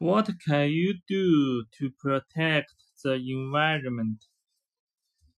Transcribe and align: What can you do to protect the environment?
What 0.00 0.28
can 0.40 0.70
you 0.70 0.98
do 1.06 1.64
to 1.78 1.90
protect 1.92 2.74
the 3.04 3.12
environment? 3.14 4.24